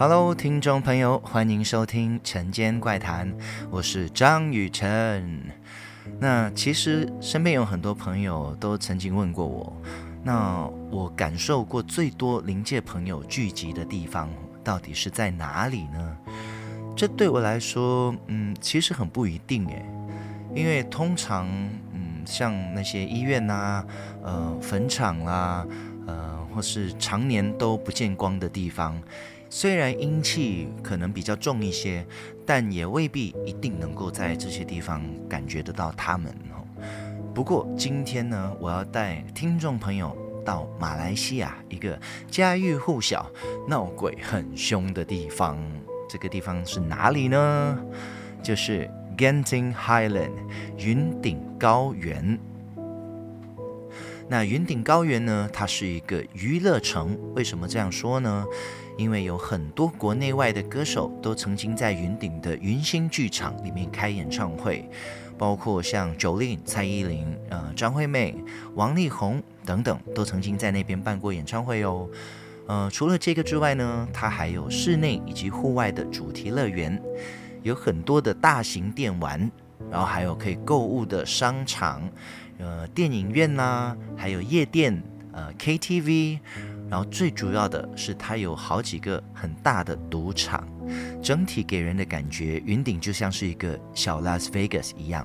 [0.00, 3.30] Hello，听众朋友，欢迎收听《晨间怪谈》，
[3.70, 5.42] 我是张雨晨。
[6.18, 9.76] 那其实身边有很多朋友都曾经问过我，
[10.24, 14.30] 那我感受过最多灵界朋友聚集的地方
[14.64, 16.16] 到底是在哪里呢？
[16.96, 19.84] 这对我来说，嗯，其实很不一定诶，
[20.54, 21.46] 因为通常，
[21.92, 23.86] 嗯，像那些医院呐、啊，
[24.22, 25.66] 呃，坟场啦、啊，
[26.06, 28.98] 呃，或是常年都不见光的地方。
[29.52, 32.06] 虽然阴气可能比较重一些，
[32.46, 36.32] 但也未必一定能够在这些地方感觉得到他们。
[37.34, 41.98] 不过今天呢，我要带听众朋友到马来西亚一个
[42.30, 43.28] 家喻户晓、
[43.66, 45.58] 闹鬼很凶的地方。
[46.08, 47.78] 这个地方是哪里呢？
[48.42, 50.30] 就是 Genting Highland
[50.78, 52.38] 云顶高原。
[54.28, 57.18] 那云顶高原呢，它是一个娱乐城。
[57.34, 58.46] 为什么这样说呢？
[59.00, 64.86] 因为有很多国内外的歌手都曾经在云顶的云星剧场里面开演唱会，
[65.38, 68.36] 包括像 Jolin、蔡依林、呃张惠妹、
[68.74, 72.06] 王力宏等等，都曾经在那边办过演唱会哦。
[72.66, 77.02] 呃，除了这个之外呢，它还有室内以及户外的主题乐园，
[77.62, 79.50] 有很多的大型电玩，
[79.90, 82.06] 然后还有可以购物的商场，
[82.58, 86.38] 呃，电影院呐、还有夜店，呃，KTV。
[86.90, 90.68] 然后最主要的是，它有好几个很大的赌场，
[91.22, 95.24] 整体给人的感觉，云顶就像是一个小拉斯维加斯一样。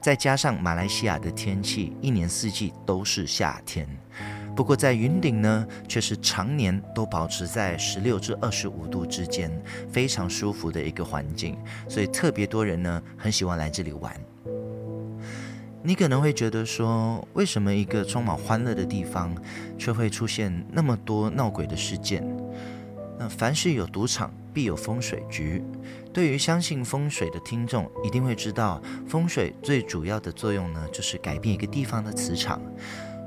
[0.00, 3.88] 再加上马来西亚的天气，一年四季都是夏天。
[4.54, 9.50] 不过在云顶呢，却是常年都保持在十六至二十五度之间，
[9.90, 14.14] 非常舒服的一个环境，所以特别多人呢很喜欢来这里玩。
[15.86, 19.36] 你可能会觉得说，为什么一个充满欢乐的地方，
[19.76, 22.26] 却会出现那么多闹鬼的事件？
[23.18, 25.62] 那凡是有赌场，必有风水局。
[26.10, 32.58] 对于相信风水的听众，一定会知道，风水最主要的作用呢，就是改变一个地方的磁场。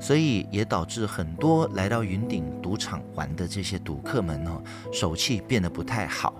[0.01, 6.33] 所以也导致很多来到云顶赌场玩的这些赌客们呢，手气变得不太好。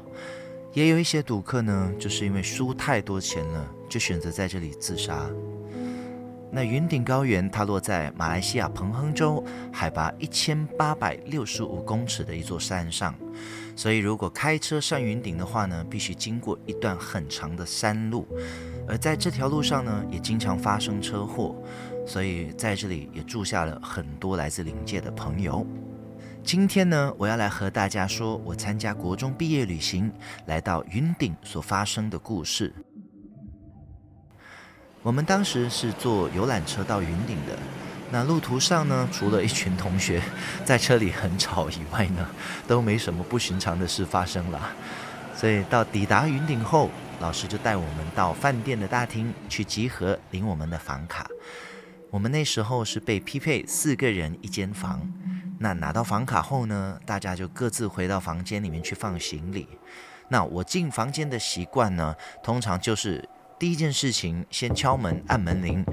[0.73, 5.29] 也有一些赌客呢，就是因为输太多钱了，就选择在这里自杀。
[6.49, 13.13] 那云顶高原，它落在马来西亚彭亨州，海拔一千八百六十五公尺的一座山上，
[13.75, 18.25] 所以如果开车上云顶的话呢，必须经过一段很长的山路，
[18.87, 21.55] 而在这条路上呢，也经常发生车祸，
[22.05, 25.67] 所以在这里也住下了很多来自灵界的朋友。
[26.43, 30.09] 今天呢，我要来和大家说我参加国中毕业旅行
[30.45, 32.73] 来到云顶所发生的故事。
[35.03, 37.57] 我们当时是坐游览车到云顶的，
[38.11, 40.21] 那路途上呢，除了一群同学
[40.65, 42.27] 在车里很吵以外呢，
[42.67, 44.59] 都没什么不寻常的事发生了。
[45.33, 46.89] 所以到抵达云顶后，
[47.21, 51.25] 老师就带我们到饭店的大厅去集合领我们的房卡。
[52.09, 55.07] 我们那时候是被匹配四个人一间房，
[55.59, 59.69] 那拿到房卡后呢，大家就各自回到房间里面去放行李。
[60.27, 63.23] 那我进房间的习惯呢，通常就是。
[63.59, 65.83] 第一件事情，先敲门按门铃，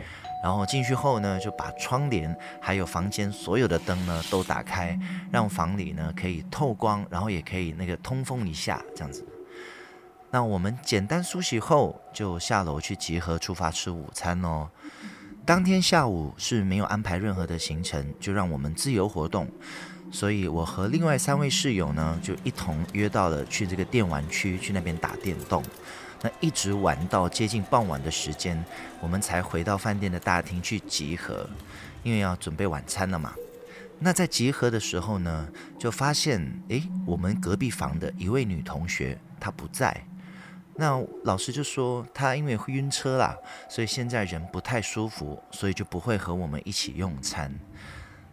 [0.43, 4.99] 然后进去后呢，就把窗帘还有房间所有的灯呢都打开，
[5.33, 9.27] 让房里呢可以透光，然后也可以那个通风一下这样子。
[10.31, 14.69] 那我们简单梳洗后，就下楼去集合出发吃午餐哦。
[15.47, 19.49] 当天下午是没有安排任何的行程，就让我们自由活动，
[20.11, 25.63] 所以我和另外三位室友呢就一同约到了去这个电玩区去那边打电动。
[26.25, 28.65] 那一直玩到接近傍晚的时间，
[28.99, 31.47] 我们才回到饭店的大厅去集合，
[32.03, 33.35] 因为要准备晚餐了嘛。
[33.99, 35.47] 那在集合的时候呢，
[35.79, 39.95] 就发现，诶，我们隔壁房的一位女同学她不在。
[40.77, 43.37] 那老师就说她因为晕车啦，
[43.69, 47.55] 所以现在人不太舒服，所以就不会和我们一起用餐。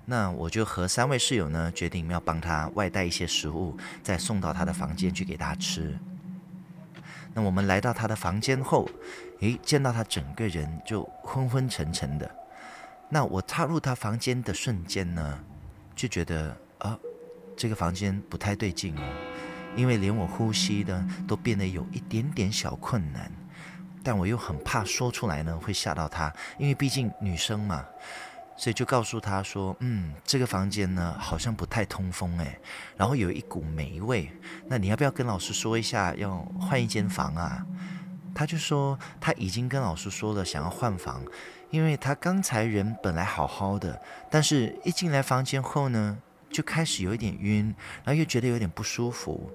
[0.06, 6.00] 那我就和三位室友呢决定要帮她外带一些食物，再送到她的房间去给她吃。
[7.34, 8.88] 那我们来到他的房间后，
[9.40, 12.30] 诶，见到他整个人就昏昏沉沉的。
[13.10, 15.40] 那我踏入他房间的瞬间呢，
[15.96, 16.98] 就觉得啊，
[17.56, 19.02] 这个房间不太对劲哦，
[19.76, 23.32] 因为连我呼吸呢都变得有一点点小困难。
[24.04, 27.86] 但我又很怕说出来呢会吓到他，因为毕竟女生嘛。
[28.62, 32.60] 所以就告诉他说，嗯，这个房间呢好像不太通风诶，
[32.96, 34.32] 然后有一股霉味。
[34.68, 37.66] 那你要不要跟老师说一下，要换一间房啊？
[38.36, 41.24] 他就说他已经跟老师说了，想要换房，
[41.72, 44.00] 因为他刚才人本来好好的，
[44.30, 46.20] 但是一进来房间后呢，
[46.52, 47.74] 就开始有一点晕，
[48.04, 49.50] 然后又觉得有点不舒服。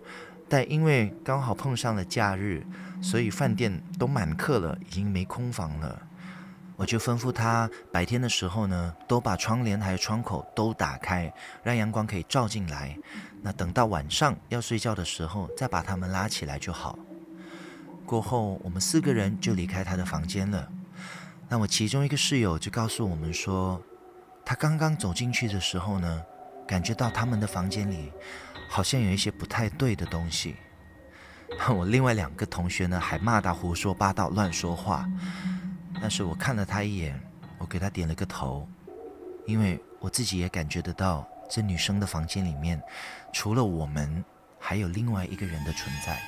[0.49, 2.67] 但因为刚好碰上了假日，
[3.01, 6.03] 所以饭店都满客了，已经没空房了。
[6.77, 11.33] 我就吩咐他白天的时候呢，都把窗帘还有窗口都打开，
[11.63, 12.97] 让阳光可以照进来。
[13.41, 16.99] 那等到晚上要睡觉的时候，再把它们拉起来就好。
[18.05, 20.69] 过后，我们四个人就离开他的房间了。
[21.49, 23.83] 那我其中一个室友就告诉我们说，
[24.45, 26.23] 他刚刚走进去的时候呢，
[26.67, 28.13] 感觉到他们的房间里
[28.69, 30.57] 好像有一些不太对的东西。
[31.75, 35.09] 我另外两个同学呢，还骂他胡说八道、乱说话。
[36.01, 37.21] 但是我看了他一眼，
[37.59, 38.69] 我给他点了个头，
[39.47, 42.81] 因为我自己也感觉得到，这女生的房间里面，
[43.33, 44.25] 除了我们，
[44.59, 46.21] 还有另外一个人的存在。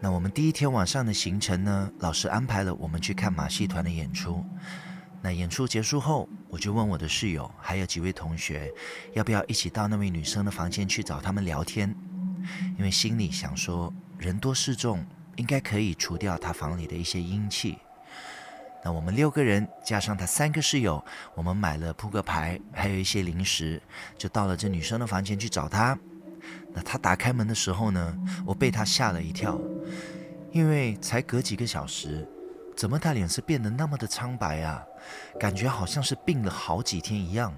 [0.00, 4.44] 那我们第一天晚上的行程呢，老师安排了我们去看马戏团的演出。
[5.20, 8.72] 那演出结束后，我就问我的室友还有几位同学，
[9.14, 11.94] 要不要一起到那位女生的房间去找他们聊天，
[12.76, 15.06] 因为心里想说，人多势众，
[15.36, 17.78] 应该可以除掉她房里的一些阴气。
[18.84, 21.02] 那我们六个人加上他三个室友，
[21.34, 23.80] 我们买了扑克牌，还有一些零食，
[24.18, 25.96] 就到了这女生的房间去找她。
[26.74, 29.56] 那她打开门的时候呢，我被她吓了一跳，
[30.50, 32.28] 因为才隔几个小时，
[32.76, 34.82] 怎么她脸色变得那么的苍白啊？
[35.38, 37.54] 感觉好像是病了好几天一样。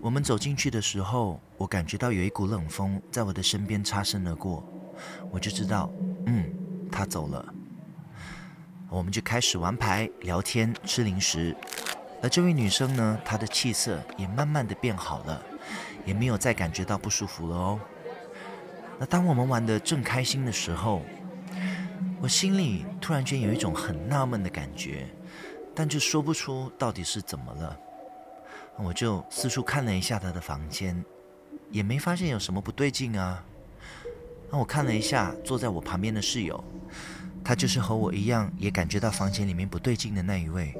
[0.00, 4.64] 我们走进去的时候，我感觉到有一股冷风在我的身边擦身而过，
[5.32, 5.92] 我就知道，
[6.26, 6.48] 嗯，
[6.92, 7.54] 她走了。
[8.92, 11.56] 我们就开始玩牌、聊天、吃零食，
[12.22, 15.42] 而这位女生呢，她的气色也慢慢的变好了，
[16.04, 17.80] 也没有再感觉到不舒服了哦。
[18.98, 21.00] 那当我们玩得正开心的时候，
[22.20, 25.08] 我心里突然间有一种很纳闷的感觉，
[25.74, 27.74] 但就说不出到底是怎么了。
[28.76, 31.02] 我就四处看了一下她的房间，
[31.70, 33.42] 也没发现有什么不对劲啊。
[34.50, 36.62] 那我看了一下坐在我旁边的室友。
[37.52, 40.74] 他就是和我一样，也感觉到房间里面不对劲的那一位。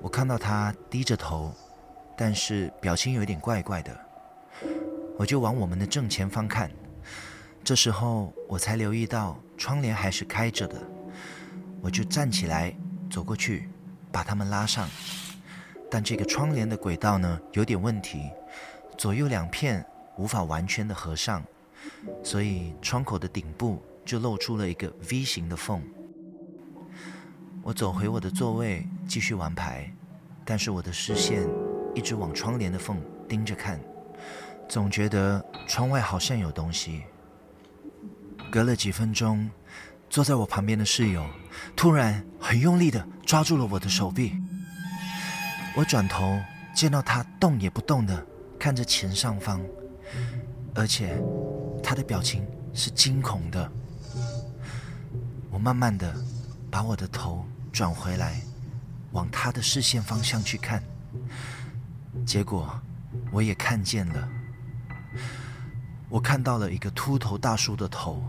[0.00, 1.52] 我看到他低着头，
[2.16, 3.94] 但是表情有点怪怪的。
[5.18, 6.70] 我就往我们的正前方看，
[7.62, 10.82] 这时候我才留意到窗帘还是开着的。
[11.82, 12.74] 我就站起来
[13.10, 13.68] 走过去，
[14.10, 14.88] 把他们拉上。
[15.90, 18.30] 但这个窗帘的轨道呢，有点问题，
[18.96, 19.84] 左右两片
[20.16, 21.44] 无法完全的合上，
[22.22, 23.82] 所以窗口的顶部。
[24.04, 25.82] 就露出了一个 V 型的缝。
[27.62, 29.90] 我走回我的座位，继续玩牌，
[30.44, 31.48] 但是我的视线
[31.94, 33.80] 一直往窗帘的缝盯着看，
[34.68, 37.04] 总觉得窗外好像有东西。
[38.50, 39.50] 隔了几分钟，
[40.10, 41.24] 坐在我旁边的室友
[41.74, 44.34] 突然很用力地抓住了我的手臂。
[45.74, 46.38] 我转头
[46.74, 48.26] 见到他动也不动地
[48.58, 49.60] 看着前上方，
[50.74, 51.18] 而且
[51.82, 53.72] 他的表情是惊恐的。
[55.54, 56.12] 我慢慢的
[56.68, 58.40] 把我的头转回来，
[59.12, 60.82] 往他的视线方向去看，
[62.26, 62.76] 结果
[63.30, 64.28] 我也看见了，
[66.08, 68.20] 我看到了一个秃头大叔的头，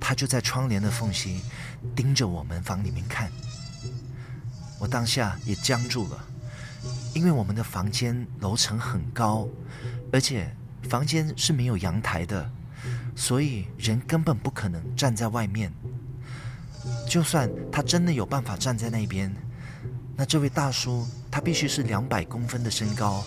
[0.00, 1.42] 他就在窗帘的缝隙
[1.94, 3.30] 盯着我们房里面看。
[4.78, 6.24] 我当下也僵住了，
[7.12, 9.46] 因为我们的房间楼层很高，
[10.10, 10.56] 而且
[10.88, 12.50] 房间是没有阳台的，
[13.14, 15.70] 所以人根本不可能站在外面。
[17.14, 19.32] 就算他真的有办法站在那边，
[20.16, 23.22] 那这位大叔他必须是两百公分的身高，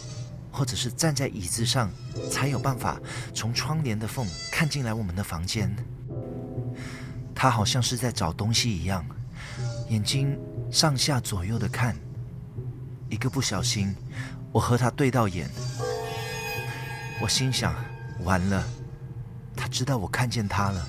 [0.52, 1.90] 或者是站在椅子上，
[2.30, 3.00] 才有办法
[3.34, 5.74] 从窗帘的缝看进来我们的房间。
[7.34, 9.06] 他好像是在找东西一样，
[9.88, 10.38] 眼睛
[10.70, 11.96] 上下左右的看，
[13.08, 13.96] 一个不小心，
[14.52, 15.50] 我和他对到眼，
[17.22, 17.74] 我心想，
[18.26, 18.68] 完了，
[19.56, 20.86] 他知道我看见他了，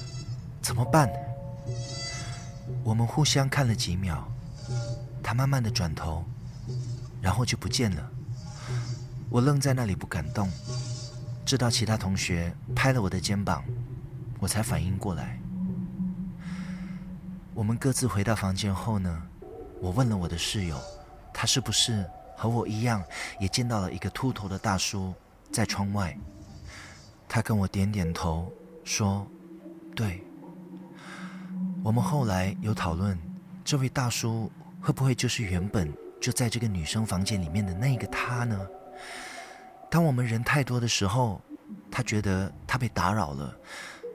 [0.61, 1.09] 怎么办？
[2.85, 4.27] 我们互相看了几秒，
[5.23, 6.25] 他慢慢的转头，
[7.21, 8.11] 然后就不见了。
[9.31, 10.51] 我愣在那里不敢动，
[11.45, 13.63] 直到其他同学拍了我的肩膀，
[14.39, 15.39] 我才反应过来。
[17.55, 19.23] 我们各自回到房间后呢，
[19.81, 20.81] 我问了我的室友，
[21.35, 23.03] 他是不是和我一样，
[23.41, 25.13] 也见到了一个秃头的大叔
[25.53, 26.17] 在窗外？
[27.29, 28.51] 他跟我点点头，
[28.85, 29.27] 说
[29.95, 30.25] ：“对。”
[31.89, 33.19] 我们后来有讨论，
[33.65, 35.91] 这位大叔会不会就是原本
[36.21, 38.69] 就在这个女生房间里面的那个他呢？
[39.91, 41.41] 当我们人太多的时候，
[41.91, 43.57] 他觉得他被打扰了，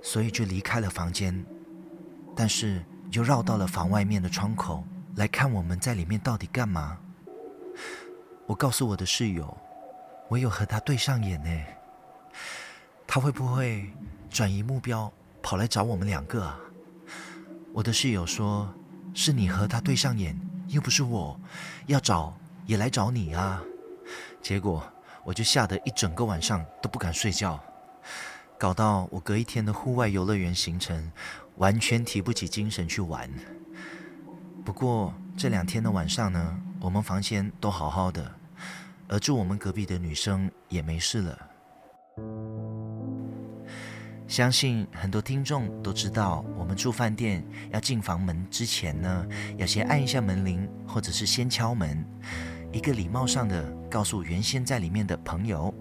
[0.04, 1.44] 所以就离开了房间，
[2.36, 4.84] 但是又绕到了房外面的窗口
[5.16, 6.96] 来看我们在里面到底干嘛。
[8.46, 9.58] 我告诉我的室友，
[10.28, 11.50] 我有和他对上眼呢，
[13.08, 13.92] 他会不会
[14.30, 15.12] 转移目标，
[15.42, 16.60] 跑来找我们两个啊。
[17.74, 18.72] 我的室友说
[19.16, 21.40] ：“是你和他对上眼，又不是我，
[21.88, 22.38] 要找
[22.68, 23.60] 也来找你啊。”
[24.44, 24.84] 结果
[25.24, 27.60] 我就吓得一整个晚上都不敢睡觉，
[28.60, 31.12] 搞到我隔一天的户外游乐园行程
[31.56, 33.28] 完全提不起精神去玩。
[34.64, 38.32] 不过这两天的晚上呢，我们房间都好好的，
[39.08, 41.53] 而住我们隔壁的女生也没事了。
[44.34, 52.04] 相信很多听众都知道，我们住饭店要进房门之前呢，要先按一下门铃，或者是先敲门，
[52.72, 55.72] 一个礼貌上的告诉原先在里面的朋友，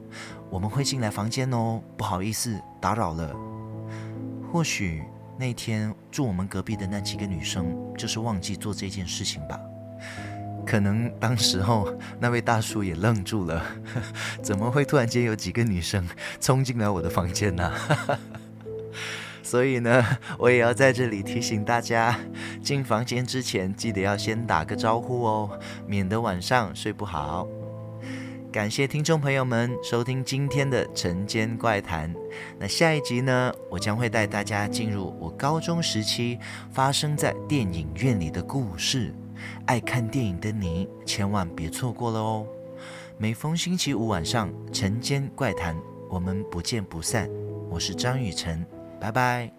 [0.50, 3.34] 我们会进来房间哦，不好意思打扰了。
[4.52, 5.02] 或许。
[5.38, 9.58] 那天住我们隔壁的那几个女生，就是忘记做这件事情吧。
[10.64, 13.64] 可能当时候那位大叔也愣住了，
[14.44, 16.06] 怎么会突然间有几个女生
[16.38, 17.72] 冲进来我的房间呢？
[19.52, 20.02] 所以呢，
[20.40, 22.18] 我也要在这里提醒大家，
[22.62, 27.46] 进房间之前记得要先打个招呼哦，免得晚上睡不好。
[28.50, 32.14] 感谢听众朋友们收听今天的晨间怪谈。
[32.58, 36.38] 那下一集呢，我将会带大家进入我高中时期
[36.70, 39.14] 发生在电影院里的故事。
[39.66, 42.46] 爱看电影的你，千万别错过了哦！
[43.18, 45.76] 每逢星期五晚上，晨间怪谈，
[46.08, 47.28] 我们不见不散。
[47.68, 48.64] 我是张雨晨，
[49.02, 49.50] 拜拜。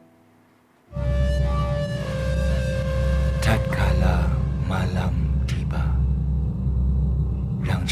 [3.41, 4.29] taka la
[4.69, 5.75] malambi 吧
[7.61, 7.85] 让